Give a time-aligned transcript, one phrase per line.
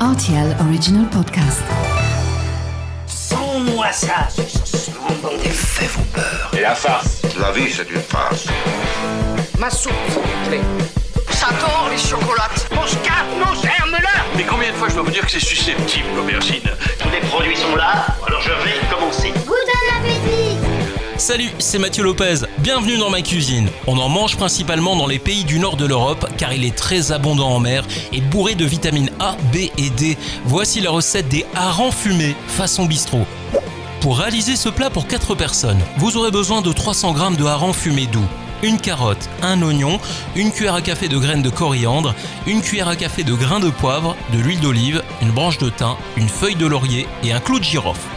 [0.00, 1.62] RTL Original Podcast.
[3.06, 4.28] Sans-moi ça,
[5.42, 6.50] Les faits vont peur.
[6.56, 8.46] Et la farce La vie, c'est une farce.
[9.58, 10.60] Ma soupe, s'il vous plaît.
[11.30, 12.68] Ça tord, les chocolates.
[12.74, 16.08] Mon scarpe, mon germe-là Mais combien de fois je dois vous dire que c'est susceptible,
[16.14, 16.68] l'aubergine?
[16.98, 18.06] Tous les produits sont là,
[21.26, 22.46] Salut, c'est Mathieu Lopez.
[22.58, 23.68] Bienvenue dans ma cuisine.
[23.88, 27.10] On en mange principalement dans les pays du nord de l'Europe car il est très
[27.10, 27.82] abondant en mer
[28.12, 30.16] et bourré de vitamines A, B et D.
[30.44, 33.26] Voici la recette des harengs fumés façon bistrot.
[34.00, 37.72] Pour réaliser ce plat pour 4 personnes, vous aurez besoin de 300 g de harengs
[37.72, 38.28] fumés doux,
[38.62, 39.98] une carotte, un oignon,
[40.36, 42.14] une cuillère à café de graines de coriandre,
[42.46, 45.96] une cuillère à café de grains de poivre, de l'huile d'olive, une branche de thym,
[46.16, 48.15] une feuille de laurier et un clou de girofle.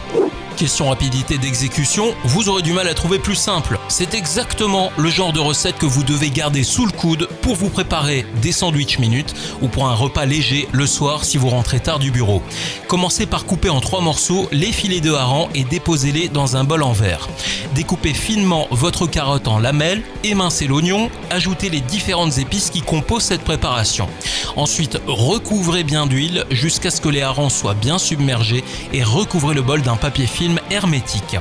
[0.60, 3.78] Question rapidité d'exécution, vous aurez du mal à trouver plus simple.
[3.88, 7.70] C'est exactement le genre de recette que vous devez garder sous le coude pour vous
[7.70, 11.98] préparer des sandwichs minutes ou pour un repas léger le soir si vous rentrez tard
[11.98, 12.42] du bureau.
[12.88, 16.82] Commencez par couper en trois morceaux les filets de hareng et déposez-les dans un bol
[16.82, 17.30] en verre.
[17.74, 23.44] Découpez finement votre carotte en lamelles, émincez l'oignon, ajoutez les différentes épices qui composent cette
[23.44, 24.08] préparation.
[24.56, 29.62] Ensuite, recouvrez bien d'huile jusqu'à ce que les harengs soient bien submergés et recouvrez le
[29.62, 31.36] bol d'un papier film hermétique.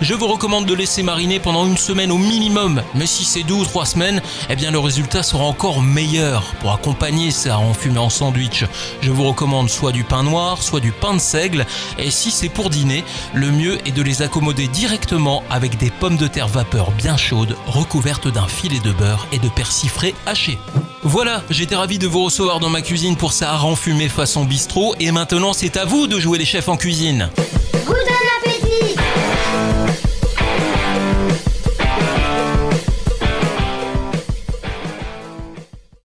[0.00, 3.54] Je vous recommande de laisser mariner pendant une semaine au minimum, mais si c'est deux
[3.54, 6.42] ou trois semaines, eh bien le résultat sera encore meilleur.
[6.60, 8.64] Pour accompagner ces harengs fumés en sandwich,
[9.00, 11.66] je vous recommande soit du pain noir, soit du pain de seigle,
[11.98, 16.16] et si c'est pour dîner, le mieux est de les accommoder directement avec des pommes
[16.16, 20.58] de terre vapeur bien chaudes, recouvertes d'un filet de beurre et de persil frais haché.
[21.04, 24.94] Voilà, j'étais ravi de vous recevoir dans ma cuisine pour ça hareng fumé façon bistrot,
[25.00, 27.28] et maintenant c'est à vous de jouer les chefs en cuisine.